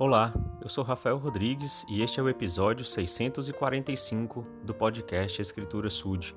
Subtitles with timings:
[0.00, 0.32] Olá,
[0.62, 6.36] eu sou Rafael Rodrigues e este é o episódio 645 do podcast Escritura Sud.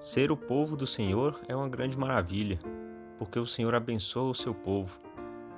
[0.00, 2.58] Ser o povo do Senhor é uma grande maravilha,
[3.18, 4.98] porque o Senhor abençoa o seu povo.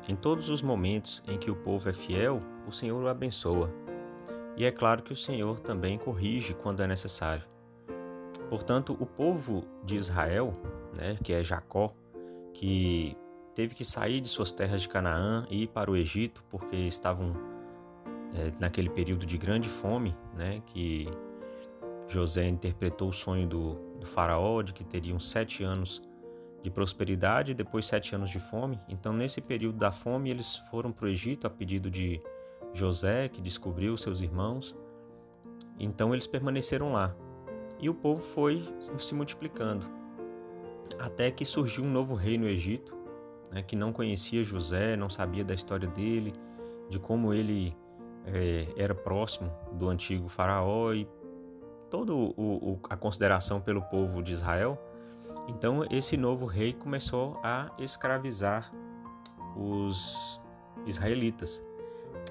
[0.07, 3.73] Em todos os momentos em que o povo é fiel, o Senhor o abençoa.
[4.55, 7.45] E é claro que o Senhor também corrige quando é necessário.
[8.51, 10.53] Portanto, o povo de Israel,
[10.93, 11.95] né, que é Jacó,
[12.53, 13.17] que
[13.55, 17.35] teve que sair de suas terras de Canaã e ir para o Egito porque estavam
[18.35, 21.09] é, naquele período de grande fome, né, que
[22.09, 26.03] José interpretou o sonho do, do faraó de que teriam sete anos
[26.63, 28.79] de prosperidade e depois sete anos de fome.
[28.89, 32.23] Então, nesse período da fome, eles foram para o Egito a pedido de
[32.73, 34.77] José, que descobriu seus irmãos.
[35.79, 37.15] Então, eles permaneceram lá.
[37.81, 38.63] E o povo foi
[38.97, 39.85] se multiplicando,
[41.01, 42.97] até que surgiu um novo rei no Egito,
[43.53, 46.33] né, que não conhecia José, não sabia da história dele,
[46.89, 47.77] de como ele
[48.25, 51.07] é, era próximo do antigo faraó e
[51.91, 52.13] toda
[52.89, 54.79] a consideração pelo povo de Israel.
[55.47, 58.73] Então esse novo rei começou a escravizar
[59.57, 60.41] os
[60.87, 61.63] israelitas.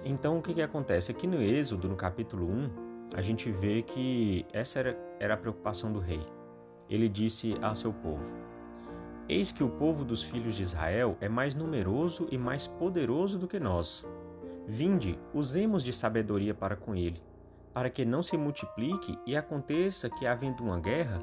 [0.03, 1.11] Então o que, que acontece?
[1.11, 2.69] Aqui no Êxodo, no capítulo 1,
[3.15, 6.25] a gente vê que essa era, era a preocupação do rei.
[6.89, 8.23] Ele disse a seu povo:
[9.29, 13.47] Eis que o povo dos filhos de Israel é mais numeroso e mais poderoso do
[13.47, 14.05] que nós.
[14.67, 17.21] Vinde, usemos de sabedoria para com ele,
[17.73, 21.19] para que não se multiplique e aconteça que, havendo uma guerra,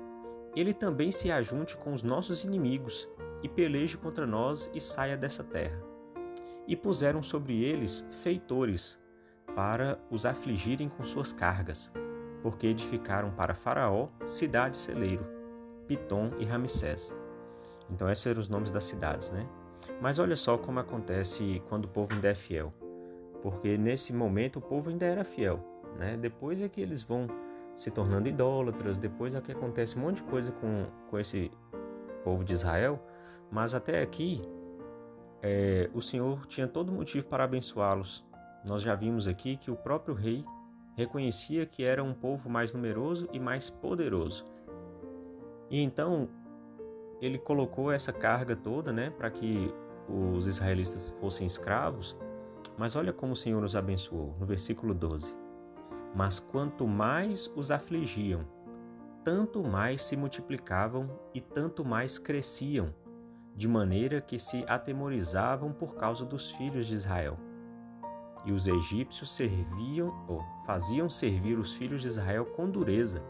[0.56, 3.08] ele também se ajunte com os nossos inimigos
[3.42, 5.80] e peleje contra nós e saia dessa terra.
[6.66, 8.98] E puseram sobre eles feitores,
[9.54, 11.90] para os afligirem com suas cargas,
[12.42, 15.26] porque edificaram para Faraó cidade celeiro,
[15.86, 17.14] Pitom e Ramsés.
[17.90, 19.46] Então, esses eram os nomes das cidades, né?
[20.00, 22.72] Mas olha só como acontece quando o povo ainda é fiel.
[23.42, 25.60] Porque nesse momento o povo ainda era fiel,
[25.96, 26.16] né?
[26.16, 27.26] Depois é que eles vão
[27.76, 31.50] se tornando idólatras, depois é que acontece um monte de coisa com, com esse
[32.24, 33.00] povo de Israel,
[33.50, 34.42] mas até aqui
[35.40, 38.24] é, o Senhor tinha todo motivo para abençoá-los.
[38.64, 40.44] Nós já vimos aqui que o próprio rei
[40.96, 44.44] reconhecia que era um povo mais numeroso e mais poderoso.
[45.70, 46.28] E então
[47.20, 49.72] ele colocou essa carga toda, né, para que
[50.08, 52.16] os israelitas fossem escravos.
[52.76, 55.34] Mas olha como o Senhor os abençoou, no versículo 12.
[56.14, 58.46] Mas quanto mais os afligiam,
[59.24, 62.94] tanto mais se multiplicavam e tanto mais cresciam,
[63.54, 67.36] de maneira que se atemorizavam por causa dos filhos de Israel.
[68.44, 73.20] E os egípcios serviam ou faziam servir os filhos de Israel com dureza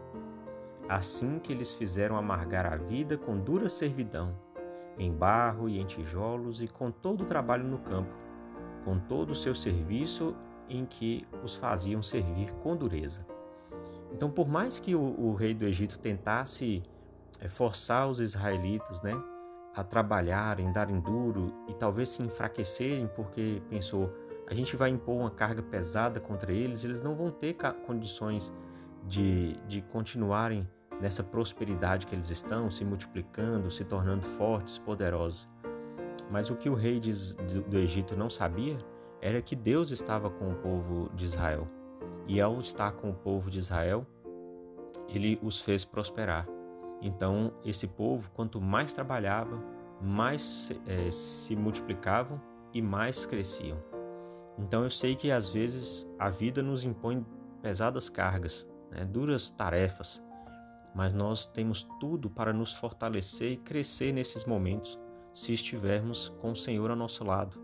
[0.88, 4.34] assim que eles fizeram amargar a vida com dura servidão,
[4.98, 8.12] em barro e em tijolos e com todo o trabalho no campo,
[8.84, 10.34] com todo o seu serviço
[10.68, 13.26] em que os faziam servir com dureza.
[14.12, 16.82] Então, por mais que o, o rei do Egito tentasse
[17.38, 19.12] é, forçar os israelitas né,
[19.74, 24.12] a trabalharem, darem duro e talvez se enfraquecerem, porque pensou,
[24.46, 27.54] a gente vai impor uma carga pesada contra eles, eles não vão ter
[27.86, 28.52] condições
[29.06, 30.68] de, de continuarem
[31.00, 35.48] nessa prosperidade que eles estão, se multiplicando, se tornando fortes, poderosos.
[36.30, 37.00] Mas o que o rei
[37.68, 38.76] do Egito não sabia
[39.20, 41.66] era que Deus estava com o povo de Israel.
[42.26, 44.06] E ao estar com o povo de Israel,
[45.08, 46.46] ele os fez prosperar.
[47.00, 49.62] Então, esse povo, quanto mais trabalhava,
[50.00, 52.40] mais é, se multiplicavam
[52.74, 53.78] e mais cresciam.
[54.58, 57.24] Então, eu sei que às vezes a vida nos impõe
[57.62, 60.22] pesadas cargas, né, duras tarefas,
[60.98, 64.98] mas nós temos tudo para nos fortalecer e crescer nesses momentos
[65.32, 67.56] se estivermos com o Senhor ao nosso lado,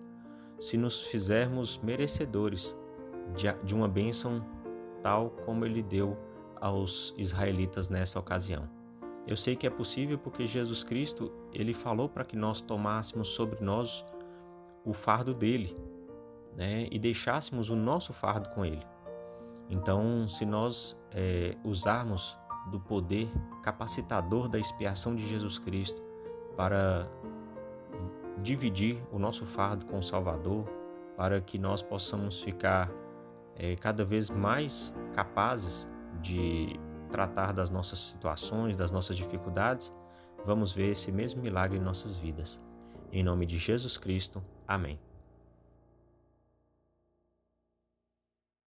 [0.61, 2.77] se nos fizermos merecedores
[3.65, 4.47] de uma bênção
[5.03, 6.17] tal como ele deu
[6.61, 8.71] aos israelitas nessa ocasião.
[9.27, 13.65] Eu sei que é possível porque Jesus Cristo, ele falou para que nós tomássemos sobre
[13.65, 14.05] nós
[14.85, 15.77] o fardo dele,
[16.55, 18.87] né, e deixássemos o nosso fardo com ele.
[19.69, 23.31] Então, se nós é, usarmos do poder
[23.63, 26.03] capacitador da expiação de Jesus Cristo
[26.57, 27.09] para
[28.43, 30.65] dividir o nosso fardo com o Salvador,
[31.17, 32.91] para que nós possamos ficar
[33.57, 35.89] é, cada vez mais capazes
[36.21, 36.79] de
[37.11, 39.93] tratar das nossas situações, das nossas dificuldades,
[40.45, 42.61] vamos ver esse mesmo milagre em nossas vidas.
[43.13, 44.99] Em nome de Jesus Cristo, amém.